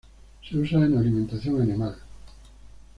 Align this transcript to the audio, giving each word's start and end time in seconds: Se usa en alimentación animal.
Se 0.41 0.57
usa 0.57 0.79
en 0.83 0.97
alimentación 0.97 1.61
animal. 1.61 1.95